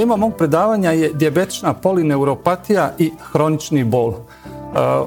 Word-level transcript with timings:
Tema 0.00 0.16
mog 0.16 0.34
predavanja 0.38 0.90
je 0.90 1.12
dijabetična 1.12 1.74
polineuropatija 1.74 2.92
i 2.98 3.12
hronični 3.32 3.84
bol. 3.84 4.08
Uh, 4.08 4.16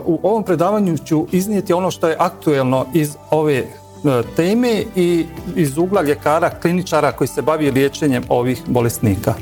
u 0.05 0.19
ovom 0.23 0.43
predavanju 0.43 0.97
ću 0.97 1.27
iznijeti 1.31 1.73
ono 1.73 1.91
što 1.91 2.07
je 2.07 2.15
aktuelno 2.19 2.85
iz 2.93 3.15
ove 3.31 3.63
uh, 3.63 4.35
teme 4.35 4.83
i 4.95 5.25
iz 5.55 5.77
ugla 5.77 6.01
ljekara, 6.01 6.49
kliničara 6.49 7.11
koji 7.11 7.27
se 7.27 7.41
bavi 7.41 7.71
liječenjem 7.71 8.23
ovih 8.29 8.61
bolesnika. 8.67 9.33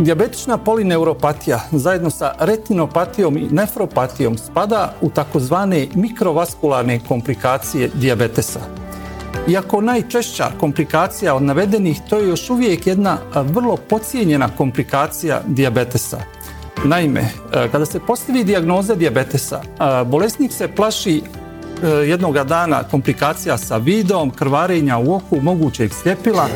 Dijabetična 0.00 0.58
polineuropatija 0.58 1.60
zajedno 1.72 2.10
sa 2.10 2.32
retinopatijom 2.38 3.36
i 3.36 3.48
nefropatijom 3.50 4.38
spada 4.38 4.94
u 5.00 5.10
takozvane 5.10 5.86
mikrovaskularne 5.94 7.00
komplikacije 7.08 7.90
dijabetesa. 7.94 8.83
Iako 9.48 9.80
najčešća 9.80 10.50
komplikacija 10.60 11.34
od 11.34 11.42
navedenih, 11.42 12.00
to 12.08 12.18
je 12.18 12.28
još 12.28 12.50
uvijek 12.50 12.86
jedna 12.86 13.18
vrlo 13.34 13.76
pocijenjena 13.76 14.48
komplikacija 14.56 15.42
dijabetesa. 15.46 16.18
Naime, 16.84 17.28
kada 17.72 17.86
se 17.86 18.00
postavi 18.00 18.44
dijagnoza 18.44 18.94
dijabetesa, 18.94 19.60
bolesnik 20.06 20.52
se 20.52 20.68
plaši 20.68 21.22
jednoga 22.06 22.44
dana 22.44 22.82
komplikacija 22.82 23.58
sa 23.58 23.76
vidom, 23.76 24.30
krvarenja 24.30 24.98
u 24.98 25.14
oku, 25.14 25.40
mogućeg 25.40 25.92
sljepila, 25.92 26.46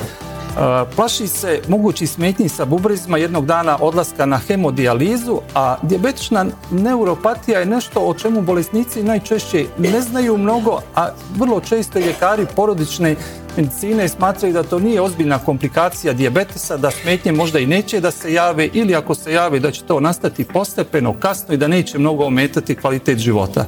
Plaši 0.97 1.27
se 1.27 1.61
mogući 1.69 2.07
smetnji 2.07 2.49
sa 2.49 2.65
bubrezima 2.65 3.19
jednog 3.19 3.47
dana 3.47 3.79
odlaska 3.81 4.27
na 4.27 4.39
hemodijalizu, 4.39 5.41
a 5.55 5.77
dijabetična 5.83 6.47
neuropatija 6.71 7.59
je 7.59 7.67
nešto 7.67 8.01
o 8.01 8.15
čemu 8.15 8.43
bolesnici 8.43 9.03
najčešće 9.03 9.67
ne 9.79 10.01
znaju 10.01 10.37
mnogo, 10.37 10.81
a 10.95 11.09
vrlo 11.37 11.61
često 11.61 11.99
ljekari 11.99 12.47
porodične 12.57 13.17
medicine 13.57 14.09
smatraju 14.09 14.55
da 14.55 14.63
to 14.63 14.79
nije 14.79 15.01
ozbiljna 15.01 15.39
komplikacija 15.39 16.13
dijabetesa, 16.13 16.77
da 16.77 16.91
smetnje 16.91 17.33
možda 17.33 17.59
i 17.59 17.67
neće 17.67 18.01
da 18.01 18.11
se 18.11 18.33
jave 18.33 18.69
ili 18.73 18.95
ako 18.95 19.15
se 19.15 19.33
jave 19.33 19.61
da 19.61 19.71
će 19.71 19.83
to 19.83 20.01
nastati 20.01 20.45
postepeno, 20.45 21.15
kasno 21.21 21.55
i 21.55 21.57
da 21.57 21.69
neće 21.69 21.99
mnogo 21.99 22.25
ometati 22.25 22.75
kvalitet 22.75 23.19
života. 23.19 23.67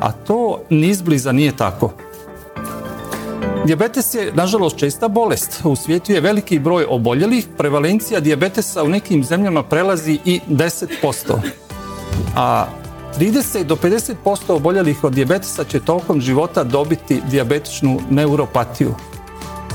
A 0.00 0.12
to 0.12 0.60
nizbliza 0.70 1.32
nije 1.32 1.56
tako. 1.56 1.92
Dijabetes 3.66 4.14
je, 4.14 4.32
nažalost, 4.34 4.76
česta 4.76 5.08
bolest. 5.08 5.60
U 5.64 5.76
svijetu 5.76 6.12
je 6.12 6.20
veliki 6.20 6.58
broj 6.58 6.86
oboljelih. 6.88 7.46
Prevalencija 7.58 8.20
dijabetesa 8.20 8.82
u 8.82 8.88
nekim 8.88 9.24
zemljama 9.24 9.62
prelazi 9.62 10.18
i 10.24 10.40
10%. 10.48 11.40
A 12.36 12.66
30 13.18 13.64
do 13.64 13.76
50% 13.76 14.14
oboljelih 14.48 15.04
od 15.04 15.12
dijabetesa 15.12 15.64
će 15.64 15.80
tokom 15.80 16.20
života 16.20 16.64
dobiti 16.64 17.22
dijabetičnu 17.30 18.00
neuropatiju. 18.10 18.94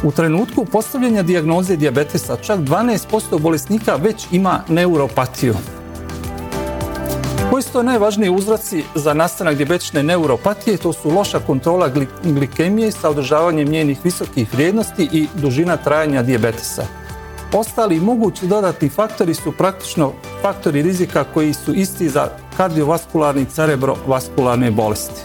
U 0.03 0.11
trenutku 0.11 0.65
postavljanja 0.65 1.23
dijagnoze 1.23 1.75
dijabetesa 1.75 2.35
čak 2.35 2.59
12% 2.59 3.39
bolesnika 3.39 3.95
već 3.95 4.27
ima 4.31 4.63
neuropatiju. 4.67 5.55
Koji 7.51 7.63
su 7.63 7.71
to 7.73 7.83
najvažniji 7.83 8.29
uzroci 8.29 8.83
za 8.95 9.13
nastanak 9.13 9.55
dijabetične 9.55 10.03
neuropatije? 10.03 10.77
To 10.77 10.93
su 10.93 11.09
loša 11.09 11.39
kontrola 11.39 11.89
glikemije 12.23 12.91
sa 12.91 13.09
održavanjem 13.09 13.67
njenih 13.67 13.99
visokih 14.03 14.53
vrijednosti 14.53 15.09
i 15.11 15.27
dužina 15.33 15.77
trajanja 15.77 16.23
dijabetesa. 16.23 16.85
Ostali 17.53 17.99
mogući 17.99 18.47
dodatni 18.47 18.89
faktori 18.89 19.33
su 19.33 19.51
praktično 19.51 20.13
faktori 20.41 20.81
rizika 20.81 21.23
koji 21.33 21.53
su 21.53 21.73
isti 21.73 22.09
za 22.09 22.29
kardiovaskularni 22.57 23.41
i 23.41 23.45
cerebrovaskularne 23.45 24.71
bolesti. 24.71 25.21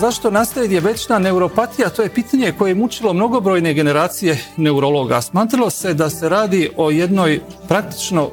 Zašto 0.00 0.30
nastaje 0.30 0.68
dijabetična 0.68 1.18
neuropatija? 1.18 1.88
To 1.88 2.02
je 2.02 2.08
pitanje 2.08 2.52
koje 2.58 2.70
je 2.70 2.74
mučilo 2.74 3.12
mnogobrojne 3.12 3.74
generacije 3.74 4.38
neurologa. 4.56 5.20
Smatralo 5.20 5.70
se 5.70 5.94
da 5.94 6.10
se 6.10 6.28
radi 6.28 6.70
o 6.76 6.90
jednoj 6.90 7.40
praktično 7.68 8.24
uh, 8.24 8.32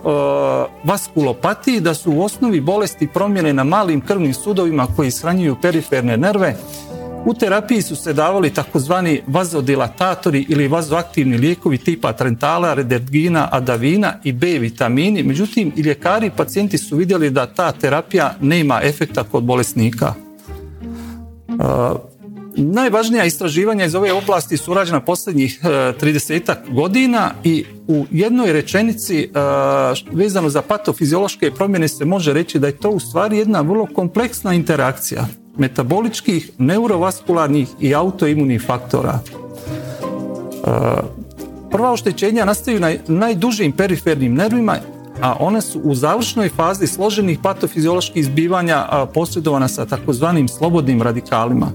vaskulopatiji, 0.89 1.79
da 1.79 1.94
su 1.94 2.11
u 2.11 2.22
osnovi 2.22 2.61
bolesti 2.61 3.07
promjene 3.07 3.53
na 3.53 3.63
malim 3.63 4.01
krvnim 4.01 4.33
sudovima 4.33 4.88
koji 4.95 5.11
shranjuju 5.11 5.55
periferne 5.61 6.17
nerve. 6.17 6.55
U 7.25 7.33
terapiji 7.33 7.81
su 7.81 7.95
se 7.95 8.13
davali 8.13 8.49
takozvani 8.49 9.22
vazodilatatori 9.28 10.45
ili 10.49 10.67
vazoaktivni 10.67 11.38
lijekovi 11.38 11.78
tipa 11.78 12.13
trentala, 12.13 12.73
rederdgina, 12.73 13.49
adavina 13.51 14.13
i 14.23 14.34
B 14.34 14.47
vitamini. 14.47 15.23
Međutim, 15.23 15.73
i 15.75 15.81
ljekari 15.81 16.28
i 16.28 16.31
pacijenti 16.38 16.78
su 16.78 16.95
vidjeli 16.95 17.29
da 17.29 17.45
ta 17.45 17.72
terapija 17.72 18.35
nema 18.41 18.79
efekta 18.84 19.23
kod 19.23 19.44
bolesnika. 19.44 20.27
Najvažnija 22.59 23.25
istraživanja 23.25 23.85
iz 23.85 23.95
ove 23.95 24.13
oblasti 24.13 24.57
su 24.57 24.72
urađena 24.72 25.00
posljednjih 25.00 25.59
30 25.63 26.53
godina 26.69 27.31
i 27.44 27.66
u 27.88 28.06
jednoj 28.12 28.53
rečenici 28.53 29.29
vezano 30.12 30.50
za 30.50 30.62
patofiziološke 30.62 31.51
promjene 31.51 31.88
se 31.88 32.06
može 32.06 32.34
reći 32.34 32.59
da 32.59 32.67
je 32.67 32.78
to 32.78 32.90
u 32.90 33.00
stvari 33.00 33.38
jedna 33.38 33.62
vrlo 33.62 33.88
kompleksna 33.96 34.53
interakcija 34.53 35.28
metaboličkih, 35.57 36.50
neurovaskularnih 36.57 37.67
i 37.79 37.96
autoimunih 37.96 38.63
faktora. 38.66 39.19
Prva 41.72 41.91
oštećenja 41.91 42.46
nastaju 42.46 42.79
na 42.79 42.94
najdužim 43.07 43.72
perifernim 43.72 44.34
nervima 44.34 44.78
a 45.22 45.35
one 45.39 45.61
su 45.61 45.79
u 45.79 45.95
završnoj 45.95 46.50
fazi 46.50 46.88
složenih 46.88 47.39
patofizioloških 47.44 48.22
izbivanja 48.22 48.85
posredovana 49.13 49.67
sa 49.67 49.85
takozvanim 49.85 50.47
slobodnim 50.47 51.01
radikalima. 51.01 51.72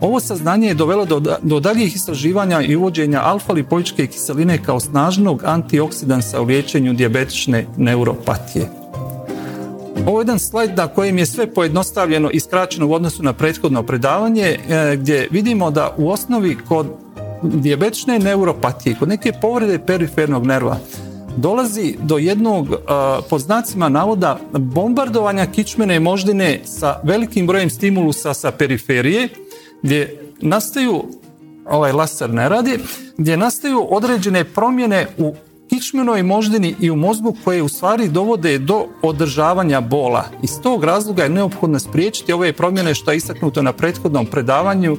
Ovo 0.00 0.20
saznanje 0.20 0.68
je 0.68 0.74
dovelo 0.74 1.04
do, 1.04 1.20
do 1.42 1.60
daljih 1.60 1.96
istraživanja 1.96 2.60
i 2.60 2.76
uvođenja 2.76 3.22
alfa-lipoičke 3.24 4.06
kiseline 4.06 4.58
kao 4.62 4.80
snažnog 4.80 5.42
antioksidansa 5.44 6.40
u 6.40 6.44
liječenju 6.44 6.92
dijabetične 6.92 7.66
neuropatije. 7.76 8.68
Ovo 10.06 10.20
je 10.20 10.22
jedan 10.22 10.38
slajd 10.38 10.76
na 10.76 10.88
kojem 10.88 11.18
je 11.18 11.26
sve 11.26 11.54
pojednostavljeno 11.54 12.30
i 12.30 12.40
skraćeno 12.40 12.86
u 12.86 12.92
odnosu 12.92 13.22
na 13.22 13.32
prethodno 13.32 13.82
predavanje 13.82 14.42
e, 14.42 14.96
gdje 14.96 15.28
vidimo 15.30 15.70
da 15.70 15.94
u 15.98 16.10
osnovi 16.10 16.56
kod 16.68 16.86
dijabetične 17.42 18.18
neuropatije, 18.18 18.96
kod 18.98 19.08
neke 19.08 19.32
povrede 19.40 19.78
perifernog 19.78 20.46
nerva, 20.46 20.78
dolazi 21.36 21.96
do 22.02 22.18
jednog, 22.18 22.68
po 23.30 23.38
znacima 23.38 23.88
navoda, 23.88 24.38
bombardovanja 24.52 25.46
kičmene 25.46 26.00
moždine 26.00 26.60
sa 26.64 27.00
velikim 27.04 27.46
brojem 27.46 27.70
stimulusa 27.70 28.34
sa 28.34 28.50
periferije, 28.50 29.28
gdje 29.82 30.22
nastaju, 30.40 31.04
ovaj 31.66 31.92
laser 31.92 32.30
ne 32.30 32.48
radi, 32.48 32.78
gdje 33.16 33.36
nastaju 33.36 33.86
određene 33.90 34.44
promjene 34.44 35.06
u 35.18 35.34
kičmenoj 35.80 36.22
moždini 36.22 36.74
i 36.80 36.90
u 36.90 36.96
mozgu 36.96 37.36
koje 37.44 37.62
u 37.62 37.68
stvari 37.68 38.08
dovode 38.08 38.58
do 38.58 38.86
održavanja 39.02 39.80
bola. 39.80 40.24
Iz 40.42 40.50
tog 40.62 40.84
razloga 40.84 41.22
je 41.22 41.28
neophodno 41.28 41.78
spriječiti 41.78 42.32
ove 42.32 42.52
promjene 42.52 42.94
što 42.94 43.10
je 43.10 43.16
istaknuto 43.16 43.62
na 43.62 43.72
prethodnom 43.72 44.26
predavanju 44.26 44.96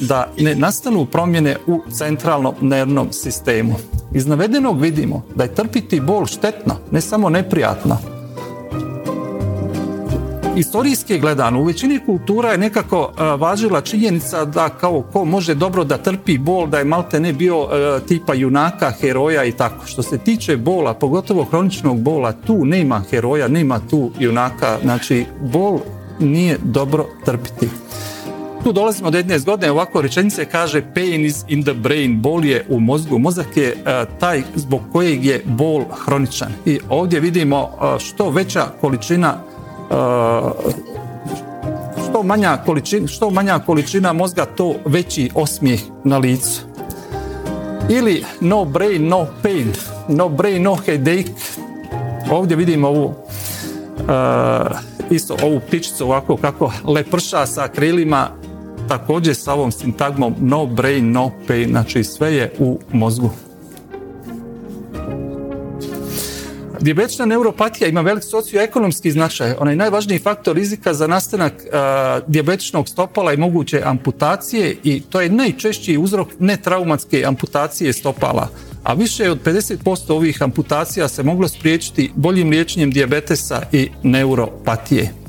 da 0.00 0.32
ne 0.38 0.54
nastanu 0.54 1.06
promjene 1.06 1.56
u 1.66 1.80
centralnom 1.90 2.54
nervnom 2.60 3.12
sistemu. 3.12 3.74
Iz 4.14 4.26
navedenog 4.26 4.80
vidimo 4.80 5.22
da 5.34 5.44
je 5.44 5.54
trpiti 5.54 6.00
bol 6.00 6.26
štetno, 6.26 6.74
ne 6.90 7.00
samo 7.00 7.28
neprijatno. 7.28 8.21
Istorijski 10.56 11.18
gledano, 11.18 11.60
u 11.60 11.64
većini 11.64 12.00
kultura 12.06 12.52
je 12.52 12.58
nekako 12.58 13.12
važila 13.38 13.80
činjenica 13.80 14.44
da 14.44 14.68
kao 14.68 15.02
ko 15.12 15.24
može 15.24 15.54
dobro 15.54 15.84
da 15.84 15.98
trpi 15.98 16.38
bol, 16.38 16.66
da 16.66 16.78
je 16.78 16.84
malte 16.84 17.20
ne 17.20 17.32
bio 17.32 17.68
tipa 18.08 18.34
junaka, 18.34 18.92
heroja 19.00 19.44
i 19.44 19.52
tako. 19.52 19.86
Što 19.86 20.02
se 20.02 20.18
tiče 20.18 20.56
bola, 20.56 20.94
pogotovo 20.94 21.44
hroničnog 21.44 22.00
bola, 22.00 22.32
tu 22.32 22.64
nema 22.64 23.02
heroja, 23.10 23.48
nema 23.48 23.80
tu 23.90 24.10
junaka, 24.18 24.78
znači 24.82 25.24
bol 25.52 25.78
nije 26.20 26.58
dobro 26.62 27.06
trpiti. 27.24 27.68
Tu 28.64 28.72
dolazimo 28.72 29.10
do 29.10 29.18
jedne 29.18 29.38
zgodne 29.38 29.70
ovako 29.70 30.02
rečenice 30.02 30.44
kaže 30.44 30.82
pain 30.94 31.24
is 31.24 31.44
in 31.48 31.62
the 31.62 31.74
brain, 31.74 32.22
bol 32.22 32.44
je 32.44 32.66
u 32.68 32.80
mozgu. 32.80 33.18
Mozak 33.18 33.56
je 33.56 33.76
taj 34.20 34.42
zbog 34.54 34.80
kojeg 34.92 35.24
je 35.24 35.42
bol 35.44 35.84
hroničan. 36.04 36.52
I 36.66 36.80
ovdje 36.88 37.20
vidimo 37.20 37.70
što 37.98 38.30
veća 38.30 38.66
količina 38.80 39.34
što 42.08 42.22
manja 42.22 42.56
količina, 42.66 43.06
što 43.06 43.30
manja 43.30 43.58
količina 43.58 44.12
mozga, 44.12 44.44
to 44.44 44.74
veći 44.84 45.30
osmijeh 45.34 45.80
na 46.04 46.18
licu. 46.18 46.62
ili 47.88 48.24
no 48.40 48.64
brain, 48.64 49.08
no 49.08 49.26
pain, 49.42 49.72
no 50.08 50.28
brain, 50.28 50.62
no 50.62 50.76
headache. 50.86 51.32
Ovdje 52.30 52.56
vidimo 52.56 52.88
ovu 52.88 53.04
uh, 53.04 53.14
isto 55.10 55.36
ovu 55.42 55.60
ptičicu 55.60 56.04
ovako 56.04 56.36
kako 56.36 56.72
leprša 56.84 57.46
sa 57.46 57.68
krilima 57.68 58.28
također 58.88 59.36
sa 59.36 59.52
ovom 59.52 59.72
sintagmom 59.72 60.34
no 60.38 60.66
brain, 60.66 61.12
no 61.12 61.30
pain, 61.48 61.68
znači 61.70 62.04
sve 62.04 62.34
je 62.34 62.52
u 62.58 62.78
mozgu. 62.92 63.30
Dijabetična 66.82 67.26
neuropatija 67.26 67.88
ima 67.88 68.00
velik 68.00 68.24
socioekonomski 68.24 69.10
značaj. 69.10 69.54
Onaj 69.58 69.76
najvažniji 69.76 70.18
faktor 70.18 70.56
rizika 70.56 70.94
za 70.94 71.06
nastanak 71.06 71.52
dijabetičnog 72.26 72.88
stopala 72.88 73.32
i 73.32 73.36
moguće 73.36 73.82
amputacije 73.84 74.76
i 74.84 75.00
to 75.00 75.20
je 75.20 75.28
najčešći 75.28 75.98
uzrok 75.98 76.28
netraumatske 76.38 77.24
amputacije 77.26 77.92
stopala. 77.92 78.48
A 78.82 78.94
više 78.94 79.30
od 79.30 79.42
50% 79.44 80.12
ovih 80.12 80.42
amputacija 80.42 81.08
se 81.08 81.22
moglo 81.22 81.48
spriječiti 81.48 82.10
boljim 82.14 82.50
liječenjem 82.50 82.90
dijabetesa 82.90 83.62
i 83.72 83.88
neuropatije 84.02 85.21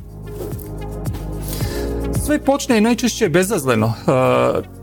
sve 2.25 2.39
počne 2.39 2.81
najčešće 2.81 3.29
bezazleno. 3.29 3.87
E, 3.87 4.11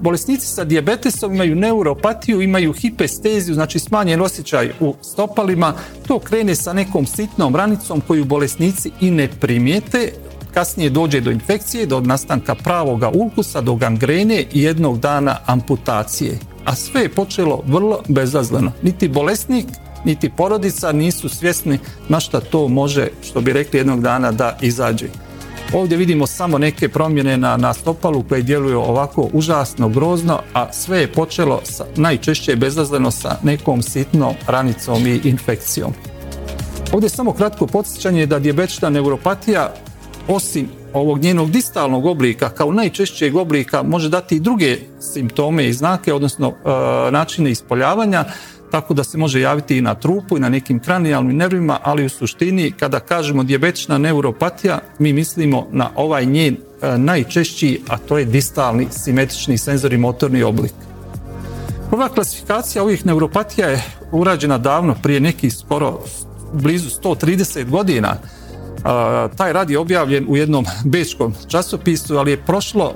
bolesnici 0.01 0.47
sa 0.47 0.65
dijabetesom 0.65 1.35
imaju 1.35 1.57
neuropatiju, 1.57 2.43
imaju 2.43 2.73
hipesteziju, 2.73 3.55
znači 3.55 3.79
smanjen 3.79 4.23
osjećaj 4.23 4.73
u 4.81 4.95
stopalima. 5.03 5.75
To 6.09 6.19
krene 6.19 6.55
sa 6.55 6.73
nekom 6.73 7.07
sitnom 7.07 7.57
ranicom 7.57 8.01
koju 8.07 8.25
bolesnici 8.25 8.91
i 9.01 9.11
ne 9.11 9.29
primijete. 9.41 10.13
Kasnije 10.55 10.91
dođe 10.91 11.21
do 11.21 11.31
infekcije, 11.31 11.87
do 11.87 12.01
nastanka 12.01 12.55
pravoga 12.55 13.11
ulkusa, 13.15 13.61
do 13.61 13.75
gangrene 13.75 14.45
i 14.53 14.63
jednog 14.63 14.99
dana 14.99 15.37
amputacije. 15.47 16.39
A 16.65 16.75
sve 16.75 17.03
je 17.03 17.09
počelo 17.09 17.63
vrlo 17.67 18.03
bezazleno. 18.09 18.73
Niti 18.83 19.09
bolesnik, 19.09 19.67
niti 20.05 20.31
porodica 20.37 20.93
nisu 20.93 21.29
svjesni 21.29 21.79
na 22.09 22.21
šta 22.21 22.41
to 22.41 22.69
može, 22.69 23.09
što 23.23 23.41
bi 23.41 23.53
rekli 23.53 23.79
jednog 23.79 24.01
dana, 24.01 24.33
da 24.33 24.59
izađe. 24.61 25.30
Ovdje 25.73 25.97
vidimo 25.97 26.27
samo 26.27 26.59
neke 26.59 26.89
promjene 26.89 27.37
na, 27.37 27.57
na 27.57 27.75
stopalu 27.75 28.25
koje 28.29 28.43
djeluju 28.43 28.81
ovako 28.81 29.29
užasno 29.33 29.89
grozno, 29.89 30.41
a 30.55 30.73
sve 30.73 31.01
je 31.01 31.13
počelo 31.13 31.61
sa, 31.65 31.85
najčešće 31.97 32.57
bezazleno 32.57 33.11
sa 33.11 33.37
nekom 33.43 33.83
sitnom 33.83 34.35
ranicom 34.47 35.07
i 35.07 35.21
infekcijom. 35.25 35.93
Ovdje 36.93 37.09
samo 37.09 37.33
kratko 37.33 37.67
podsjećanje 37.67 38.27
da 38.27 38.39
dijabetična 38.39 38.91
neuropatija 38.91 39.75
osim 40.29 40.69
ovog 40.93 41.19
njenog 41.19 41.51
distalnog 41.51 42.07
oblika 42.07 42.49
kao 42.49 42.73
najčešćeg 42.73 43.37
oblika 43.37 43.83
može 43.83 44.09
dati 44.09 44.37
i 44.37 44.41
druge 44.41 44.79
simptome 45.01 45.69
i 45.69 45.73
znake, 45.73 46.15
odnosno 46.15 46.49
e, 46.49 47.11
načine 47.11 47.51
ispoljavanja 47.51 48.25
tako 48.71 48.95
da 48.95 49.05
se 49.05 49.19
može 49.19 49.41
javiti 49.41 49.79
i 49.79 49.81
na 49.81 49.95
trupu 49.95 50.37
i 50.37 50.41
na 50.41 50.49
nekim 50.49 50.79
kranijalnim 50.79 51.37
nervima, 51.37 51.79
ali 51.83 52.05
u 52.05 52.09
suštini 52.09 52.73
kada 52.73 53.01
kažemo 53.01 53.43
dijabetična 53.43 53.99
neuropatija, 53.99 54.79
mi 54.99 55.13
mislimo 55.13 55.67
na 55.73 55.91
ovaj 55.95 56.27
njen 56.27 56.57
e, 56.83 56.99
najčešći, 56.99 57.83
a 57.89 57.99
to 57.99 58.19
je 58.19 58.25
distalni 58.25 58.87
simetrični 58.91 59.59
senzori 59.59 59.97
motorni 59.97 60.43
oblik. 60.43 60.73
Prva 61.91 62.09
klasifikacija 62.09 62.83
ovih 62.83 63.07
neuropatija 63.07 63.69
je 63.69 63.83
urađena 64.13 64.59
davno, 64.59 64.95
prije 65.03 65.21
nekih 65.21 65.55
skoro 65.55 66.01
blizu 66.53 66.89
130 67.03 67.71
godina, 67.71 68.17
taj 69.37 69.53
rad 69.53 69.71
je 69.71 69.79
objavljen 69.79 70.27
u 70.29 70.37
jednom 70.37 70.65
bečkom 70.85 71.35
časopisu, 71.49 72.17
ali 72.17 72.31
je 72.31 72.45
prošlo 72.45 72.95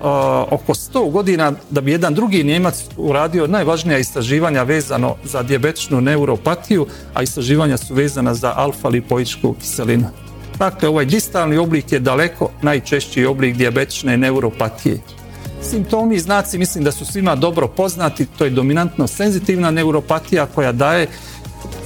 oko 0.50 0.74
100 0.74 1.10
godina 1.10 1.52
da 1.70 1.80
bi 1.80 1.92
jedan 1.92 2.14
drugi 2.14 2.44
Njemac 2.44 2.84
uradio 2.96 3.46
najvažnija 3.46 3.98
istraživanja 3.98 4.62
vezano 4.62 5.16
za 5.24 5.42
dijabetičnu 5.42 6.00
neuropatiju, 6.00 6.86
a 7.14 7.22
istraživanja 7.22 7.76
su 7.76 7.94
vezana 7.94 8.34
za 8.34 8.54
alfa-lipoičku 8.56 9.54
kiselinu. 9.60 10.06
Dakle, 10.58 10.88
ovaj 10.88 11.04
distalni 11.04 11.56
oblik 11.56 11.92
je 11.92 11.98
daleko 11.98 12.50
najčešći 12.62 13.24
oblik 13.24 13.56
dijabetične 13.56 14.16
neuropatije. 14.16 14.98
Simptomi 15.62 16.14
i 16.14 16.20
znaci 16.20 16.58
mislim 16.58 16.84
da 16.84 16.92
su 16.92 17.04
svima 17.04 17.34
dobro 17.34 17.68
poznati, 17.68 18.26
to 18.26 18.44
je 18.44 18.50
dominantno 18.50 19.06
senzitivna 19.06 19.70
neuropatija 19.70 20.46
koja 20.46 20.72
daje 20.72 21.08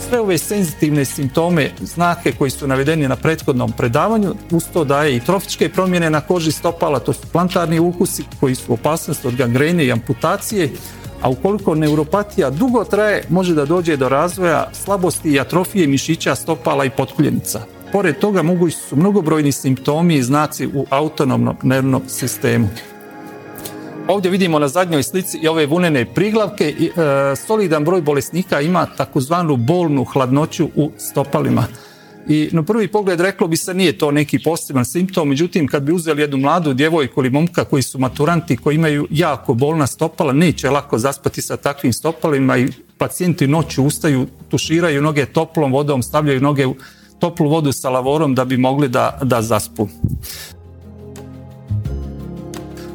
sve 0.08 0.20
ove 0.20 0.38
senzitivne 0.38 1.04
simptome, 1.04 1.70
znake 1.80 2.32
koji 2.32 2.50
su 2.50 2.66
navedeni 2.66 3.08
na 3.08 3.16
prethodnom 3.16 3.72
predavanju, 3.72 4.34
uz 4.50 4.64
to 4.72 4.84
daje 4.84 5.16
i 5.16 5.20
trofičke 5.20 5.68
promjene 5.68 6.10
na 6.10 6.20
koži 6.20 6.52
stopala, 6.52 6.98
to 6.98 7.12
su 7.12 7.26
plantarni 7.32 7.78
ukusi 7.80 8.24
koji 8.40 8.54
su 8.54 8.72
opasnost 8.72 9.24
od 9.24 9.36
gangrene 9.36 9.84
i 9.84 9.92
amputacije, 9.92 10.70
a 11.22 11.28
ukoliko 11.28 11.74
neuropatija 11.74 12.50
dugo 12.50 12.84
traje, 12.84 13.24
može 13.28 13.54
da 13.54 13.64
dođe 13.64 13.96
do 13.96 14.08
razvoja 14.08 14.70
slabosti 14.72 15.30
i 15.30 15.40
atrofije 15.40 15.86
mišića 15.86 16.34
stopala 16.34 16.84
i 16.84 16.90
potkuljenica. 16.90 17.60
Pored 17.92 18.18
toga 18.18 18.42
mogući 18.42 18.76
su 18.76 18.96
mnogobrojni 18.96 19.52
simptomi 19.52 20.14
i 20.14 20.22
znaci 20.22 20.66
u 20.66 20.86
autonomnom 20.90 21.56
nervnom 21.62 22.02
sistemu. 22.08 22.68
Ovdje 24.08 24.30
vidimo 24.30 24.58
na 24.58 24.68
zadnjoj 24.68 25.02
slici 25.02 25.48
ove 25.48 25.66
vunene 25.66 26.14
priglavke. 26.14 26.64
E, 26.64 26.92
solidan 27.36 27.84
broj 27.84 28.02
bolesnika 28.02 28.60
ima 28.60 28.86
takozvanu 28.96 29.56
bolnu 29.56 30.04
hladnoću 30.04 30.68
u 30.76 30.90
stopalima. 30.98 31.64
I 32.28 32.48
na 32.52 32.62
prvi 32.62 32.88
pogled 32.88 33.20
reklo 33.20 33.48
bi 33.48 33.56
se 33.56 33.74
nije 33.74 33.98
to 33.98 34.10
neki 34.10 34.38
poseban 34.38 34.84
simptom, 34.84 35.28
međutim 35.28 35.66
kad 35.68 35.82
bi 35.82 35.92
uzeli 35.92 36.22
jednu 36.22 36.36
mladu 36.36 36.74
djevojku 36.74 37.20
ili 37.20 37.30
momka 37.30 37.64
koji 37.64 37.82
su 37.82 37.98
maturanti, 37.98 38.56
koji 38.56 38.74
imaju 38.74 39.06
jako 39.10 39.54
bolna 39.54 39.86
stopala, 39.86 40.32
neće 40.32 40.70
lako 40.70 40.98
zaspati 40.98 41.42
sa 41.42 41.56
takvim 41.56 41.92
stopalima 41.92 42.58
i 42.58 42.68
pacijenti 42.98 43.46
noću 43.46 43.84
ustaju, 43.84 44.26
tuširaju 44.48 45.02
noge 45.02 45.26
toplom 45.26 45.72
vodom, 45.72 46.02
stavljaju 46.02 46.40
noge 46.40 46.66
u 46.66 46.76
toplu 47.18 47.48
vodu 47.48 47.72
sa 47.72 47.90
lavorom 47.90 48.34
da 48.34 48.44
bi 48.44 48.56
mogli 48.56 48.88
da, 48.88 49.18
da 49.22 49.42
zaspu. 49.42 49.88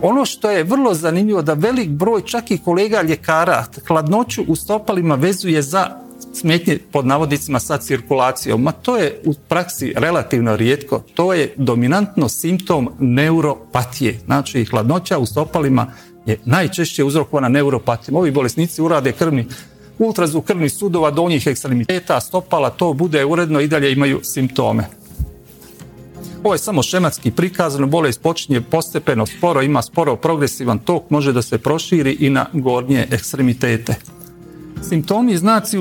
Ono 0.05 0.25
što 0.25 0.51
je 0.51 0.63
vrlo 0.63 0.93
zanimljivo 0.93 1.41
da 1.41 1.53
velik 1.53 1.89
broj 1.89 2.21
čak 2.21 2.51
i 2.51 2.57
kolega 2.57 3.01
ljekara 3.01 3.65
hladnoću 3.87 4.43
u 4.47 4.55
stopalima 4.55 5.15
vezuje 5.15 5.61
za 5.61 5.89
smetnje 6.33 6.79
pod 6.91 7.05
navodicima 7.05 7.59
sa 7.59 7.77
cirkulacijom. 7.77 8.61
Ma 8.61 8.71
to 8.71 8.97
je 8.97 9.21
u 9.25 9.33
praksi 9.33 9.93
relativno 9.95 10.55
rijetko. 10.55 11.01
To 11.13 11.33
je 11.33 11.53
dominantno 11.57 12.29
simptom 12.29 12.89
neuropatije. 12.99 14.19
Znači 14.25 14.65
hladnoća 14.65 15.17
u 15.17 15.25
stopalima 15.25 15.87
je 16.25 16.39
najčešće 16.45 17.03
uzrokovana 17.03 17.49
neuropatijom. 17.49 18.17
Ovi 18.17 18.31
bolesnici 18.31 18.81
urade 18.81 19.11
krvni 19.11 19.45
ultrazvuk 19.99 20.45
krvnih 20.45 20.73
sudova, 20.73 21.11
donjih 21.11 21.47
ekstremiteta, 21.47 22.21
stopala, 22.21 22.69
to 22.69 22.93
bude 22.93 23.25
uredno 23.25 23.59
i 23.59 23.67
dalje 23.67 23.91
imaju 23.91 24.19
simptome. 24.23 24.83
Ovo 26.43 26.53
je 26.53 26.57
samo 26.57 26.83
šematski 26.83 27.31
prikazano, 27.31 27.87
bolest 27.87 28.21
počinje 28.21 28.61
postepeno, 28.61 29.25
sporo, 29.25 29.61
ima 29.61 29.81
sporo 29.81 30.15
progresivan 30.15 30.79
tok, 30.79 31.09
može 31.09 31.33
da 31.33 31.41
se 31.41 31.57
proširi 31.57 32.17
i 32.19 32.29
na 32.29 32.45
gornje 32.53 33.07
ekstremitete. 33.11 33.95
Simptomi 34.81 35.33
i 35.33 35.37
znaci 35.37 35.77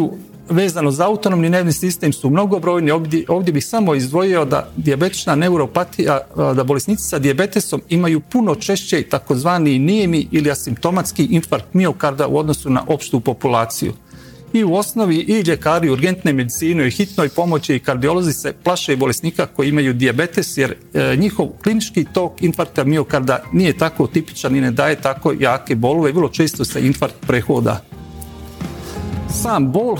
vezano 0.50 0.90
za 0.90 1.06
autonomni 1.06 1.50
nervni 1.50 1.72
sistem 1.72 2.12
su 2.12 2.30
mnogobrojni. 2.30 2.90
Ovdje, 2.90 3.24
ovdje 3.28 3.52
bih 3.52 3.66
samo 3.66 3.94
izdvojio 3.94 4.44
da 4.44 4.68
dijabetična 4.76 5.34
neuropatija, 5.34 6.20
da 6.36 6.64
bolesnici 6.64 7.02
sa 7.02 7.18
dijabetesom 7.18 7.82
imaju 7.88 8.20
puno 8.20 8.54
češće 8.54 9.02
takozvani 9.02 9.78
nijemi 9.78 10.28
ili 10.30 10.50
asimptomatski 10.50 11.24
infarkt 11.24 11.74
miokarda 11.74 12.26
u 12.26 12.38
odnosu 12.38 12.70
na 12.70 12.84
opštu 12.86 13.20
populaciju 13.20 13.92
i 14.52 14.64
u 14.64 14.74
osnovi 14.74 15.16
i 15.16 15.40
ljekari 15.40 15.90
urgentne 15.90 16.32
medicine 16.32 16.88
i 16.88 16.90
hitnoj 16.90 17.28
pomoći 17.28 17.74
i 17.74 17.78
kardiolozi 17.78 18.32
se 18.32 18.52
plaše 18.52 18.96
bolesnika 18.96 19.46
koji 19.46 19.68
imaju 19.68 19.92
dijabetes 19.92 20.56
jer 20.56 20.74
e, 20.94 21.16
njihov 21.16 21.48
klinički 21.62 22.04
tok 22.12 22.42
infarkta 22.42 22.84
miokarda 22.84 23.42
nije 23.52 23.78
tako 23.78 24.06
tipičan 24.06 24.56
i 24.56 24.60
ne 24.60 24.70
daje 24.70 24.96
tako 24.96 25.32
jake 25.38 25.74
bolove 25.74 26.10
i 26.10 26.12
vrlo 26.12 26.28
često 26.28 26.64
se 26.64 26.86
infarkt 26.86 27.16
prehoda. 27.26 27.84
Sam 29.42 29.72
bol 29.72 29.96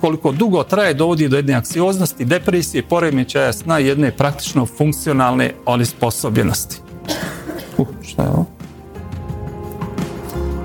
koliko 0.00 0.32
dugo 0.32 0.62
traje 0.62 0.94
dovodi 0.94 1.28
do 1.28 1.36
jedne 1.36 1.54
aksioznosti, 1.54 2.24
depresije, 2.24 2.82
poremećaja 2.82 3.52
sna 3.52 3.78
jedne 3.78 4.10
praktično 4.10 4.66
funkcionalne 4.66 5.54
onesposobljenosti. 5.66 6.76
Uh, 7.78 7.86
šta 8.02 8.22
je 8.22 8.28
ovo? 8.28 8.57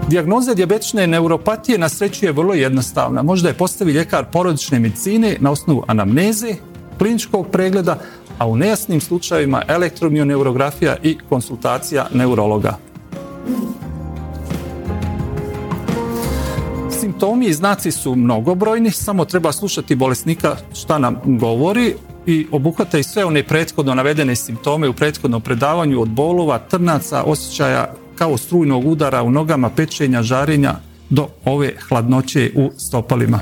Dijagnoza 0.09 0.53
dijabetične 0.53 1.07
neuropatije 1.07 1.77
na 1.77 1.89
sreću 1.89 2.25
je 2.25 2.31
vrlo 2.31 2.53
jednostavna. 2.53 3.23
Možda 3.23 3.47
je 3.47 3.53
postavi 3.53 3.91
ljekar 3.91 4.25
porodične 4.31 4.79
medicine 4.79 5.37
na 5.39 5.51
osnovu 5.51 5.83
anamneze, 5.87 6.55
kliničkog 6.97 7.47
pregleda, 7.47 7.99
a 8.37 8.47
u 8.47 8.55
nejasnim 8.55 9.01
slučajevima 9.01 9.61
elektromioneurografija 9.67 10.95
i 11.03 11.17
konsultacija 11.29 12.07
neurologa. 12.13 12.77
Simptomi 16.99 17.45
i 17.45 17.53
znaci 17.53 17.91
su 17.91 18.15
mnogobrojni, 18.15 18.91
samo 18.91 19.25
treba 19.25 19.51
slušati 19.51 19.95
bolesnika 19.95 20.55
šta 20.73 20.97
nam 20.97 21.19
govori 21.25 21.95
i 22.25 22.47
obuhvata 22.51 22.97
i 22.97 23.03
sve 23.03 23.25
one 23.25 23.43
prethodno 23.43 23.95
navedene 23.95 24.35
simptome 24.35 24.89
u 24.89 24.93
prethodnom 24.93 25.41
predavanju 25.41 26.01
od 26.01 26.09
bolova, 26.09 26.59
trnaca, 26.59 27.23
osjećaja 27.23 27.93
kao 28.23 28.37
strujnog 28.37 28.85
udara 28.87 29.23
u 29.23 29.31
nogama, 29.31 29.69
pečenja, 29.69 30.21
žarenja, 30.23 30.75
do 31.09 31.27
ove 31.45 31.73
hladnoće 31.87 32.51
u 32.55 32.71
stopalima. 32.77 33.39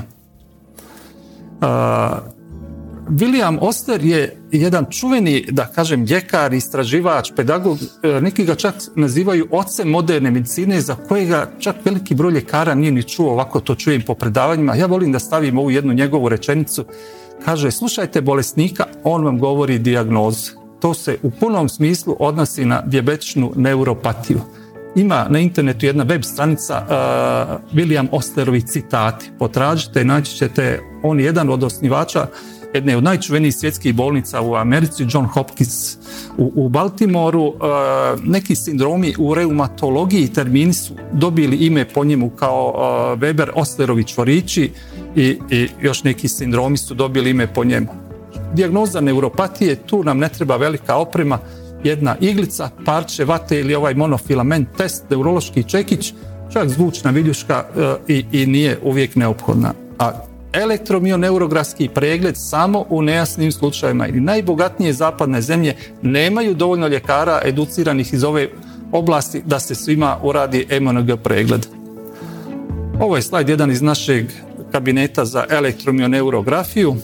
William 3.08 3.58
Oster 3.60 4.04
je 4.04 4.36
jedan 4.50 4.86
čuveni, 4.90 5.46
da 5.50 5.66
kažem, 5.66 6.04
ljekar, 6.04 6.54
istraživač, 6.54 7.30
pedagog, 7.36 7.78
e, 8.02 8.20
neki 8.20 8.44
ga 8.44 8.54
čak 8.54 8.74
nazivaju 8.96 9.48
ocem 9.50 9.88
moderne 9.88 10.30
medicine 10.30 10.80
za 10.80 10.94
kojega 10.94 11.50
čak 11.58 11.76
veliki 11.84 12.14
broj 12.14 12.32
ljekara 12.32 12.74
nije 12.74 12.92
ni 12.92 13.02
čuo, 13.02 13.32
ovako 13.32 13.60
to 13.60 13.74
čujem 13.74 14.02
po 14.02 14.14
predavanjima. 14.14 14.74
Ja 14.74 14.86
volim 14.86 15.12
da 15.12 15.18
stavim 15.18 15.58
ovu 15.58 15.70
jednu 15.70 15.92
njegovu 15.92 16.28
rečenicu. 16.28 16.84
Kaže, 17.44 17.70
slušajte 17.70 18.20
bolesnika, 18.20 18.84
on 19.04 19.24
vam 19.24 19.38
govori 19.38 19.78
dijagnozu. 19.78 20.50
To 20.80 20.94
se 20.94 21.18
u 21.22 21.30
punom 21.30 21.68
smislu 21.68 22.16
odnosi 22.18 22.64
na 22.64 22.82
dijabetičnu 22.86 23.52
neuropatiju. 23.56 24.40
Ima 24.96 25.26
na 25.30 25.38
internetu 25.38 25.86
jedna 25.86 26.04
web 26.04 26.22
stranica 26.22 26.82
uh, 26.82 27.76
William 27.78 28.06
Osterovi 28.12 28.60
citati. 28.60 29.30
Potražite, 29.38 30.04
naći 30.04 30.36
ćete, 30.36 30.80
on 31.02 31.20
je 31.20 31.26
jedan 31.26 31.50
od 31.50 31.62
osnivača 31.62 32.26
jedne 32.74 32.96
od 32.96 33.04
najčuvenijih 33.04 33.56
svjetskih 33.56 33.94
bolnica 33.94 34.40
u 34.40 34.54
Americi, 34.54 35.06
John 35.08 35.26
Hopkins 35.26 35.96
u, 36.38 36.52
u 36.54 36.68
Baltimoru. 36.68 37.42
Uh, 37.44 37.54
neki 38.24 38.56
sindromi 38.56 39.14
u 39.18 39.34
reumatologiji 39.34 40.28
termini 40.28 40.72
su 40.72 40.94
dobili 41.12 41.56
ime 41.56 41.84
po 41.88 42.04
njemu 42.04 42.30
kao 42.30 42.68
uh, 42.68 43.20
Weber 43.20 43.48
Ostlerovi 43.54 44.04
čvorići 44.04 44.70
i, 45.16 45.38
i 45.50 45.68
još 45.80 46.04
neki 46.04 46.28
sindromi 46.28 46.76
su 46.76 46.94
dobili 46.94 47.30
ime 47.30 47.46
po 47.46 47.64
njemu. 47.64 47.88
Dijagnoza 48.54 49.00
neuropatije, 49.00 49.76
tu 49.76 50.04
nam 50.04 50.18
ne 50.18 50.28
treba 50.28 50.56
velika 50.56 50.96
oprema, 50.96 51.38
jedna 51.84 52.16
iglica, 52.20 52.70
parče 52.84 53.24
vate 53.24 53.60
ili 53.60 53.74
ovaj 53.74 53.94
monofilament 53.94 54.68
test, 54.76 55.04
neurološki 55.10 55.62
čekić, 55.62 56.12
čak 56.52 56.68
zvučna 56.68 57.10
viljuška 57.10 57.64
uh, 57.64 57.82
i, 58.08 58.24
i 58.32 58.46
nije 58.46 58.78
uvijek 58.82 59.16
neophodna. 59.16 59.72
A 59.98 60.12
elektromioneurografski 60.52 61.88
pregled 61.88 62.36
samo 62.36 62.84
u 62.88 63.02
nejasnim 63.02 63.52
slučajevima 63.52 64.06
i 64.06 64.20
najbogatnije 64.20 64.92
zapadne 64.92 65.42
zemlje 65.42 65.76
nemaju 66.02 66.54
dovoljno 66.54 66.88
ljekara 66.88 67.40
educiranih 67.44 68.14
iz 68.14 68.24
ove 68.24 68.48
oblasti 68.92 69.42
da 69.46 69.60
se 69.60 69.74
svima 69.74 70.18
uradi 70.22 70.66
MNG 70.80 71.10
pregled. 71.22 71.66
Ovo 73.00 73.16
je 73.16 73.22
slajd 73.22 73.48
jedan 73.48 73.70
iz 73.70 73.82
našeg 73.82 74.26
kabineta 74.72 75.24
za 75.24 75.44
elektromioneurografiju. 75.50 76.96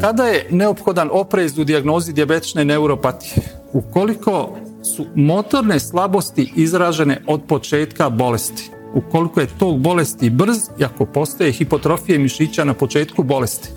Kada 0.00 0.24
je 0.24 0.46
neophodan 0.50 1.08
oprez 1.12 1.58
u 1.58 1.64
dijagnozi 1.64 2.12
dijabetične 2.12 2.64
neuropatije? 2.64 3.34
Ukoliko 3.72 4.56
su 4.96 5.06
motorne 5.14 5.80
slabosti 5.80 6.52
izražene 6.56 7.22
od 7.26 7.42
početka 7.48 8.10
bolesti 8.10 8.70
ukoliko 8.94 9.40
je 9.40 9.46
tog 9.58 9.80
bolesti 9.80 10.30
brz 10.30 10.56
i 10.78 10.84
ako 10.84 11.06
postoje 11.06 11.52
hipotrofije 11.52 12.18
mišića 12.18 12.64
na 12.64 12.74
početku 12.74 13.22
bolesti. 13.22 13.68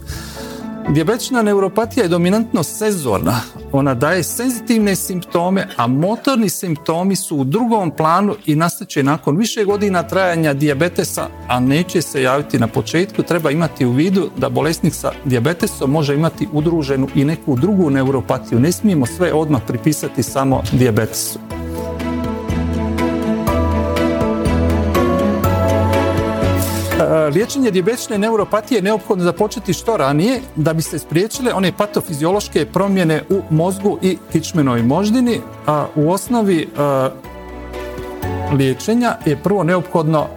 Dijabetična 0.90 1.42
neuropatija 1.42 2.04
je 2.04 2.10
dominantno 2.10 2.64
sezorna. 2.64 3.40
Ona 3.72 3.94
daje 3.94 4.24
senzitivne 4.24 4.96
simptome, 4.96 5.68
a 5.78 5.88
motorni 5.88 6.50
simptomi 6.50 7.16
su 7.16 7.38
u 7.38 7.44
drugom 7.44 7.92
planu 7.92 8.36
i 8.46 8.56
nastaće 8.56 9.04
nakon 9.04 9.38
više 9.38 9.66
godina 9.66 10.04
trajanja 10.04 10.54
dijabetesa, 10.54 11.28
a 11.48 11.60
neće 11.60 12.02
se 12.02 12.22
javiti 12.22 12.60
na 12.60 12.68
početku. 12.68 13.24
Treba 13.24 13.52
imati 13.52 13.86
u 13.86 13.92
vidu 13.92 14.30
da 14.38 14.50
bolesnik 14.50 14.94
sa 14.94 15.12
dijabetesom 15.26 15.92
može 15.92 16.16
imati 16.16 16.48
udruženu 16.54 17.08
i 17.16 17.26
neku 17.26 17.56
drugu 17.56 17.90
neuropatiju. 17.90 18.60
Ne 18.60 18.72
smijemo 18.72 19.06
sve 19.06 19.34
odmah 19.34 19.62
pripisati 19.68 20.24
samo 20.24 20.62
dijabetesu. 20.72 21.40
Liječenje 27.30 27.72
dijabetične 27.72 28.18
neuropatije 28.18 28.78
je 28.78 28.82
neophodno 28.82 29.24
započeti 29.24 29.74
što 29.74 29.98
ranije 29.98 30.42
da 30.56 30.74
bi 30.74 30.82
se 30.82 31.00
spriječile 31.00 31.54
one 31.54 31.72
patofiziološke 31.78 32.66
promjene 32.66 33.24
u 33.30 33.42
mozgu 33.50 33.98
i 34.02 34.18
kičmenoj 34.32 34.84
moždini, 34.84 35.42
a 35.66 35.88
u 35.96 36.12
osnovi 36.12 36.68
liječenja 38.54 39.16
je 39.26 39.44
prvo 39.44 39.64
neophodno 39.64 40.28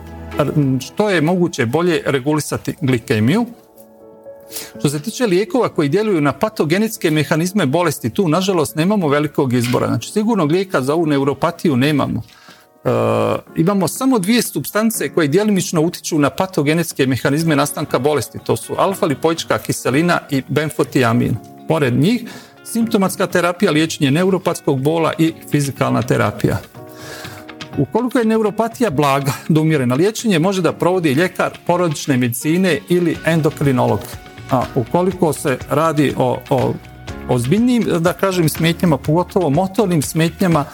što 0.80 1.10
je 1.10 1.20
moguće 1.20 1.66
bolje 1.66 2.02
regulisati 2.06 2.74
glikemiju. 2.80 3.46
Što 4.78 4.88
se 4.88 5.02
tiče 5.02 5.26
lijekova 5.26 5.68
koji 5.68 5.88
djeluju 5.88 6.20
na 6.20 6.32
patogenetske 6.32 7.10
mehanizme 7.10 7.66
bolesti, 7.66 8.10
tu 8.10 8.28
nažalost 8.28 8.76
nemamo 8.76 9.08
velikog 9.08 9.52
izbora. 9.52 9.86
Znači 9.86 10.12
sigurno 10.12 10.44
lijeka 10.44 10.82
za 10.82 10.94
ovu 10.94 11.06
neuropatiju 11.06 11.76
nemamo. 11.76 12.22
Uh, 12.84 12.90
imamo 13.56 13.88
samo 13.88 14.18
dvije 14.18 14.42
substance 14.42 15.08
koje 15.08 15.28
djelimično 15.28 15.80
utiču 15.80 16.18
na 16.18 16.30
patogenetske 16.30 17.06
mehanizme 17.06 17.56
nastanka 17.56 17.98
bolesti. 17.98 18.38
To 18.38 18.56
su 18.56 18.74
alfa-lipoička 18.78 19.58
kiselina 19.58 20.20
i 20.30 20.42
benfotiamin. 20.48 21.36
Pored 21.68 21.94
njih, 21.94 22.22
simptomatska 22.64 23.26
terapija, 23.26 23.72
liječenje 23.72 24.10
neuropatskog 24.10 24.82
bola 24.82 25.12
i 25.18 25.34
fizikalna 25.50 26.02
terapija. 26.02 26.58
Ukoliko 27.78 28.18
je 28.18 28.24
neuropatija 28.24 28.90
blaga 28.90 29.32
do 29.48 29.60
umjerena, 29.60 29.94
liječenje 29.94 30.38
može 30.38 30.62
da 30.62 30.72
provodi 30.72 31.12
ljekar 31.12 31.58
porodične 31.66 32.16
medicine 32.16 32.80
ili 32.88 33.16
endokrinolog. 33.26 34.00
A 34.50 34.62
ukoliko 34.74 35.32
se 35.32 35.58
radi 35.70 36.14
o, 36.16 36.38
o 36.50 36.74
ozbiljnim, 37.28 37.84
da 37.98 38.12
kažem, 38.12 38.48
smetnjama, 38.48 38.98
pogotovo 38.98 39.50
motornim 39.50 40.02
smetnjama, 40.02 40.64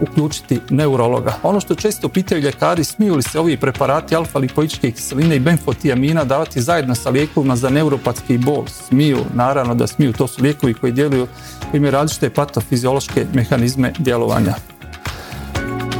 uključiti 0.00 0.60
neurologa. 0.70 1.34
Ono 1.42 1.60
što 1.60 1.74
često 1.74 2.08
pitaju 2.08 2.40
ljekari, 2.40 2.84
smiju 2.84 3.14
li 3.14 3.22
se 3.22 3.40
ovi 3.40 3.56
preparati 3.56 4.14
alfa-lipoičke 4.16 4.90
kiseline 4.90 5.36
i 5.36 5.40
benfotiamina 5.40 6.24
davati 6.24 6.62
zajedno 6.62 6.94
sa 6.94 7.10
lijekovima 7.10 7.56
za 7.56 7.70
neuropatski 7.70 8.38
bol? 8.38 8.66
Smiju, 8.66 9.18
naravno 9.34 9.74
da 9.74 9.86
smiju, 9.86 10.12
to 10.12 10.26
su 10.26 10.42
lijekovi 10.42 10.74
koji 10.74 10.92
djeluju, 10.92 11.26
imaju 11.72 11.90
različite 11.90 12.30
patofiziološke 12.30 13.26
mehanizme 13.34 13.92
djelovanja. 13.98 14.54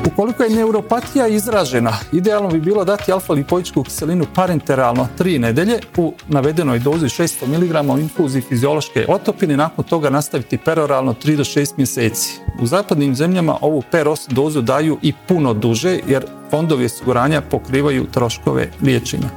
Ukoliko 0.07 0.43
je 0.43 0.51
neuropatija 0.51 1.27
izražena, 1.27 1.93
idealno 2.13 2.49
bi 2.49 2.61
bilo 2.61 2.85
dati 2.85 3.13
alfa-lipoičku 3.13 3.85
kiselinu 3.85 4.27
parenteralno 4.35 5.09
3 5.19 5.39
nedelje 5.39 5.79
u 5.97 6.15
navedenoj 6.29 6.79
dozi 6.79 7.07
600 7.07 7.47
mg 7.47 7.91
u 7.95 7.99
infuziji 7.99 8.43
fiziološke 8.43 9.07
otopine, 9.09 9.57
nakon 9.57 9.85
toga 9.85 10.11
nastaviti 10.11 10.59
peroralno 10.59 11.15
3 11.25 11.37
do 11.37 11.45
6 11.45 11.73
mjeseci. 11.77 12.41
U 12.63 12.67
zapadnim 12.67 13.15
zemljama 13.15 13.57
ovu 13.61 13.83
peros 13.91 14.29
dozu 14.29 14.63
daju 14.63 14.99
i 15.03 15.13
puno 15.29 15.55
duže 15.55 15.99
jer 16.07 16.27
fondovi 16.51 16.85
osiguranja 16.85 17.41
pokrivaju 17.41 18.07
troškove 18.13 18.71
liječenja. 18.83 19.29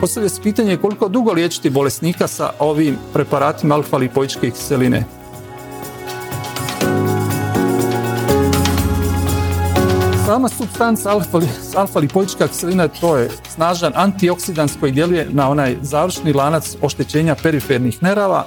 Postavlja 0.00 0.28
se 0.28 0.42
pitanje 0.42 0.76
koliko 0.76 1.08
dugo 1.08 1.32
liječiti 1.32 1.70
bolesnika 1.70 2.26
sa 2.26 2.50
ovim 2.58 2.96
preparatima 3.12 3.74
alfa-lipoičke 3.74 4.50
kiseline. 4.50 5.04
Sama 10.32 10.48
substanca 10.48 11.10
alfa, 11.10 11.40
alfa 11.76 11.98
lipoička 11.98 12.48
kiselina 12.48 12.88
to 12.88 13.16
je 13.16 13.30
snažan 13.54 13.92
antioksidans 13.94 14.72
koji 14.80 14.92
djeluje 14.92 15.28
na 15.30 15.50
onaj 15.50 15.76
završni 15.82 16.32
lanac 16.32 16.76
oštećenja 16.82 17.34
perifernih 17.42 18.02
nerava. 18.02 18.46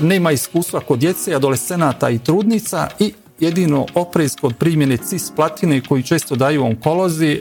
Nema 0.00 0.32
iskustva 0.32 0.80
kod 0.80 0.98
djece, 0.98 1.34
adolescenata 1.34 2.10
i 2.10 2.18
trudnica 2.18 2.88
i 2.98 3.12
jedino 3.40 3.86
oprez 3.94 4.36
kod 4.40 4.56
primjene 4.56 4.96
cisplatine 4.96 5.80
koji 5.88 6.02
često 6.02 6.36
daju 6.36 6.64
onkolozi, 6.64 7.40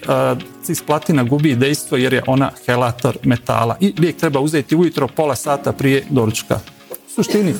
cisplatina 0.64 1.24
gubi 1.24 1.56
dejstvo 1.56 1.98
jer 1.98 2.14
je 2.14 2.24
ona 2.28 2.52
helator 2.66 3.18
metala 3.24 3.78
i 3.80 3.94
lijek 4.00 4.18
treba 4.18 4.40
uzeti 4.40 4.76
ujutro 4.76 5.08
pola 5.08 5.36
sata 5.36 5.72
prije 5.72 6.06
doručka. 6.10 6.60
U 6.92 7.10
suštini, 7.16 7.54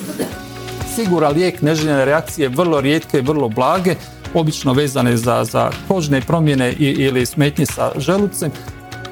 siguran 0.94 1.34
lijek 1.34 1.62
neželjene 1.62 2.04
reakcije 2.04 2.48
vrlo 2.48 2.80
rijetke 2.80 3.18
i 3.18 3.22
vrlo 3.22 3.48
blage, 3.48 3.94
obično 4.34 4.72
vezane 4.72 5.16
za, 5.16 5.44
za 5.44 5.70
kožne 5.88 6.20
promjene 6.20 6.72
i, 6.72 6.84
ili 6.84 7.26
smetnje 7.26 7.66
sa 7.66 7.92
želucem, 7.96 8.50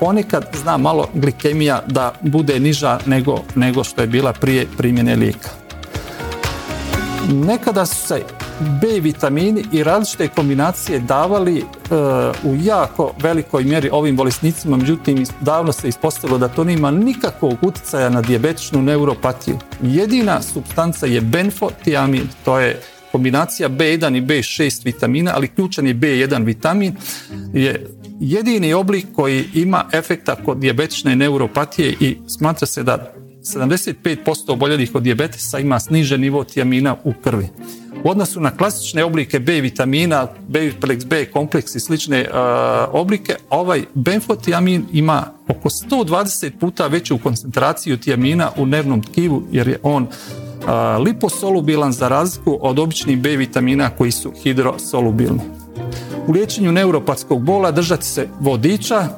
ponekad 0.00 0.46
zna 0.62 0.76
malo 0.76 1.08
glikemija 1.14 1.82
da 1.86 2.12
bude 2.22 2.60
niža 2.60 2.98
nego, 3.06 3.38
nego 3.54 3.84
što 3.84 4.00
je 4.00 4.06
bila 4.06 4.32
prije 4.32 4.66
primjene 4.76 5.16
lijeka. 5.16 5.48
Nekada 7.28 7.86
su 7.86 8.06
se 8.06 8.22
B 8.58 9.00
vitamini 9.00 9.64
i 9.72 9.82
različite 9.82 10.28
kombinacije 10.28 11.00
davali 11.00 11.58
e, 11.58 11.64
u 12.44 12.56
jako 12.62 13.12
velikoj 13.22 13.64
mjeri 13.64 13.90
ovim 13.92 14.16
bolesnicima, 14.16 14.76
međutim 14.76 15.26
davno 15.40 15.72
se 15.72 15.88
ispostavilo 15.88 16.38
da 16.38 16.48
to 16.48 16.64
nema 16.64 16.90
nikakvog 16.90 17.58
utjecaja 17.62 18.10
na 18.10 18.22
dijabetičnu 18.22 18.82
neuropatiju. 18.82 19.58
Jedina 19.82 20.42
substanca 20.42 21.06
je 21.06 21.20
benfotiamin, 21.20 22.28
to 22.44 22.58
je 22.58 22.82
kombinacija 23.16 23.68
B1 23.68 24.16
i 24.16 24.22
B6 24.22 24.84
vitamina, 24.84 25.32
ali 25.34 25.48
ključan 25.48 25.86
je 25.86 25.94
B1 25.94 26.44
vitamin, 26.44 26.96
je 27.54 27.86
jedini 28.20 28.72
oblik 28.72 29.06
koji 29.14 29.44
ima 29.54 29.84
efekta 29.92 30.36
kod 30.44 30.58
dijabetične 30.58 31.16
neuropatije 31.16 31.94
i 32.00 32.16
smatra 32.26 32.66
se 32.66 32.82
da 32.82 33.14
75% 33.54 34.52
oboljelih 34.52 34.94
od 34.94 35.02
dijabetesa 35.02 35.58
ima 35.58 35.80
snižen 35.80 36.20
nivo 36.20 36.44
tiamina 36.44 36.96
u 37.04 37.12
krvi. 37.24 37.48
U 38.04 38.10
odnosu 38.10 38.40
na 38.40 38.50
klasične 38.50 39.04
oblike 39.04 39.38
B 39.40 39.60
vitamina, 39.60 40.28
B-plex 40.48 41.06
B 41.06 41.24
kompleks 41.24 41.74
i 41.74 41.80
slične 41.80 42.28
oblike, 42.92 43.36
ovaj 43.50 43.84
benfotiamin 43.94 44.84
ima 44.92 45.26
oko 45.48 45.68
120 45.68 46.50
puta 46.60 46.86
veću 46.86 47.18
koncentraciju 47.18 47.98
tiamina 47.98 48.50
u 48.56 48.66
nervnom 48.66 49.02
tkivu 49.02 49.42
jer 49.52 49.68
je 49.68 49.78
on 49.82 50.06
liposolubilan 51.04 51.92
za 51.92 52.08
razliku 52.08 52.58
od 52.60 52.78
običnih 52.78 53.18
B 53.18 53.36
vitamina 53.36 53.90
koji 53.90 54.10
su 54.10 54.32
hidrosolubilni. 54.42 55.40
U 56.26 56.32
liječenju 56.32 56.72
neuropatskog 56.72 57.42
bola 57.42 57.70
držati 57.70 58.06
se 58.06 58.28
vodiča, 58.40 59.08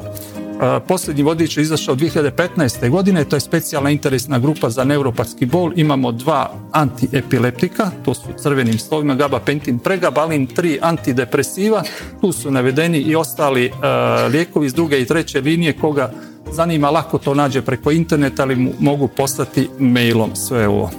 Posljednji 0.88 1.22
vodič 1.22 1.56
je 1.56 1.62
izašao 1.62 1.96
2015. 1.96 2.90
godine, 2.90 3.24
to 3.24 3.36
je 3.36 3.40
specijalna 3.40 3.90
interesna 3.90 4.38
grupa 4.38 4.70
za 4.70 4.84
neuropatski 4.84 5.46
bol. 5.46 5.72
Imamo 5.76 6.12
dva 6.12 6.50
antiepileptika, 6.72 7.90
to 8.04 8.14
su 8.14 8.22
crvenim 8.36 8.78
slovima 8.78 9.14
gabapentin, 9.14 9.78
pregabalin, 9.78 10.46
tri 10.46 10.78
antidepresiva. 10.82 11.82
Tu 12.20 12.32
su 12.32 12.50
navedeni 12.50 12.98
i 12.98 13.16
ostali 13.16 13.72
lijekovi 14.32 14.66
iz 14.66 14.74
druge 14.74 15.00
i 15.00 15.06
treće 15.06 15.40
linije 15.40 15.72
koga 15.72 16.12
zanima 16.52 16.90
lako 16.90 17.18
to 17.18 17.34
nađe 17.34 17.62
preko 17.62 17.90
interneta, 17.90 18.42
ali 18.42 18.72
mogu 18.78 19.08
poslati 19.08 19.68
mailom 19.78 20.36
sve 20.36 20.68
ovo. 20.68 20.90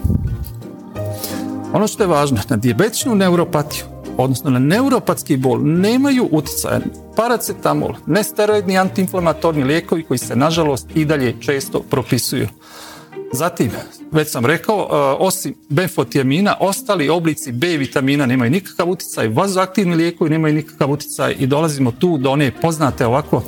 Ono 1.73 1.87
što 1.87 2.03
je 2.03 2.07
važno, 2.07 2.37
na 2.49 2.57
dijabetičnu 2.57 3.15
neuropatiju 3.15 3.85
odnosno 4.23 4.49
na 4.49 4.59
neuropatski 4.59 5.37
bol, 5.37 5.59
nemaju 5.63 6.27
utjecaja 6.31 6.79
paracetamol, 7.15 7.93
nesteroidni 8.05 8.77
antiinflamatorni 8.77 9.63
lijekovi 9.63 10.03
koji 10.03 10.17
se 10.17 10.35
nažalost 10.35 10.87
i 10.95 11.05
dalje 11.05 11.35
često 11.39 11.79
propisuju. 11.79 12.47
Zatim, 13.33 13.71
već 14.11 14.31
sam 14.31 14.45
rekao, 14.45 14.77
e, 14.79 14.95
osim 15.19 15.55
benfotiamina, 15.69 16.55
ostali 16.59 17.09
oblici 17.09 17.51
B 17.51 17.67
vitamina 17.67 18.25
nemaju 18.25 18.51
nikakav 18.51 18.89
utjecaj, 18.89 19.27
vazoaktivni 19.27 19.95
lijekovi 19.95 20.29
nemaju 20.29 20.53
nikakav 20.53 20.91
utjecaj 20.91 21.35
i 21.39 21.47
dolazimo 21.47 21.91
tu 21.91 22.17
do 22.17 22.31
one 22.31 22.51
poznate 22.61 23.05
ovako 23.05 23.43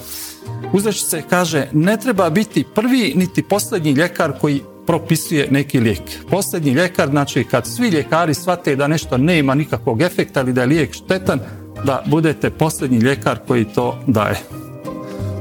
uzrečice 0.74 1.24
kaže 1.30 1.68
ne 1.72 1.98
treba 1.98 2.30
biti 2.30 2.66
prvi 2.76 3.14
niti 3.16 3.44
posljednji 3.44 3.92
ljekar 3.92 4.40
koji 4.42 4.62
propisuje 4.88 5.48
neki 5.52 5.80
lijek. 5.80 6.02
Posljednji 6.30 6.72
ljekar, 6.72 7.10
znači 7.10 7.44
kad 7.44 7.68
svi 7.68 7.90
ljekari 7.90 8.34
shvate 8.34 8.76
da 8.76 8.88
nešto 8.88 9.18
nema 9.18 9.56
nikakvog 9.56 10.02
efekta 10.02 10.42
ili 10.42 10.54
da 10.54 10.62
je 10.62 10.68
lijek 10.68 10.94
štetan, 10.94 11.40
da 11.86 12.04
budete 12.06 12.50
posljednji 12.50 12.98
ljekar 12.98 13.40
koji 13.48 13.66
to 13.66 14.00
daje. 14.08 14.40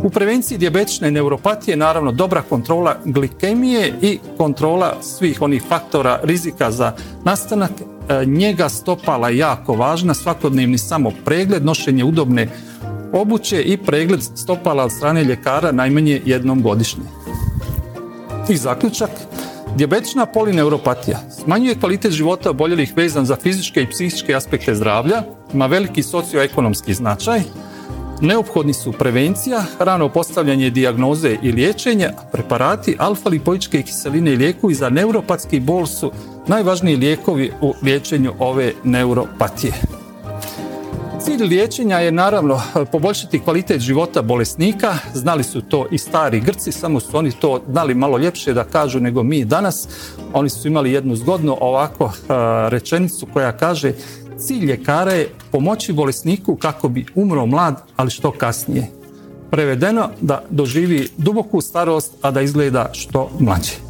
U 0.03 0.11
prevenciji 0.11 0.59
dijabetične 0.59 1.11
neuropatije 1.11 1.77
naravno 1.77 2.13
dobra 2.13 2.43
kontrola 2.43 2.97
glikemije 3.05 3.95
i 4.03 4.19
kontrola 4.37 4.97
svih 5.03 5.43
onih 5.43 5.63
faktora 5.69 6.21
rizika 6.23 6.71
za 6.71 6.93
nastanak 7.25 7.71
e, 7.71 8.25
njega 8.27 8.69
stopala 8.69 9.29
je 9.29 9.39
jako 9.39 9.75
važna, 9.75 10.15
svakodnevni 10.15 10.79
samo 10.79 11.13
pregled, 11.25 11.65
nošenje 11.65 12.05
udobne 12.05 12.49
obuće 13.13 13.63
i 13.63 13.77
pregled 13.77 14.23
stopala 14.23 14.85
od 14.85 14.93
strane 14.93 15.25
ljekara 15.25 15.73
najmanje 15.73 16.23
jednom 16.25 16.63
godišnje. 16.63 17.03
I 18.49 18.57
zaključak, 18.57 19.11
Dijabetična 19.77 20.27
polineuropatija 20.27 21.19
smanjuje 21.43 21.75
kvalitet 21.75 22.13
života 22.13 22.51
oboljelih 22.51 22.93
vezan 22.97 23.27
za 23.27 23.37
fizičke 23.37 23.83
i 23.83 23.87
psihičke 23.87 24.35
aspekte 24.35 24.75
zdravlja, 24.75 25.23
ima 25.55 25.67
veliki 25.67 26.03
socioekonomski 26.03 26.95
značaj, 26.95 27.41
neophodni 28.21 28.73
su 28.73 28.93
prevencija, 28.93 29.65
rano 29.79 30.09
postavljanje 30.09 30.71
dijagnoze 30.71 31.37
i 31.43 31.53
liječenje, 31.53 32.09
preparati, 32.33 32.97
alfa-lipoičke 32.99 33.83
kiseline 33.83 34.33
i 34.33 34.37
lijekovi 34.37 34.75
za 34.75 34.89
neuropatski 34.89 35.61
bol 35.61 35.87
su 35.87 36.13
najvažniji 36.47 36.97
lijekovi 36.97 37.53
u 37.61 37.75
liječenju 37.83 38.33
ove 38.39 38.73
neuropatije. 38.85 40.00
Cilj 41.25 41.43
liječenja 41.43 41.99
je 41.99 42.13
naravno 42.13 42.61
poboljšati 42.93 43.41
kvalitet 43.41 43.81
života 43.81 44.23
bolesnika, 44.23 44.95
znali 45.15 45.45
su 45.45 45.61
to 45.61 45.87
i 45.91 45.99
stari 45.99 46.41
Grci, 46.41 46.73
samo 46.73 47.01
su 47.01 47.17
oni 47.17 47.33
to 47.33 47.63
znali 47.71 47.95
malo 47.95 48.19
ljepše 48.19 48.55
da 48.55 48.65
kažu 48.65 49.01
nego 49.01 49.23
mi 49.23 49.45
danas. 49.45 49.89
Oni 50.33 50.51
su 50.51 50.69
imali 50.69 50.93
jednu 50.93 51.17
zgodnu 51.17 51.57
ovako 51.61 52.13
rečenicu 52.69 53.27
koja 53.33 53.53
kaže 53.53 53.93
cilj 54.39 54.65
ljekara 54.65 55.13
je 55.13 55.31
pomoći 55.53 55.93
bolesniku 55.93 56.57
kako 56.57 56.89
bi 56.89 57.07
umro 57.15 57.47
mlad, 57.47 57.83
ali 57.97 58.11
što 58.11 58.31
kasnije. 58.31 58.87
Prevedeno 59.51 60.09
da 60.21 60.43
doživi 60.51 61.09
duboku 61.17 61.61
starost, 61.61 62.13
a 62.23 62.31
da 62.31 62.41
izgleda 62.41 62.91
što 62.93 63.31
mlađe. 63.39 63.90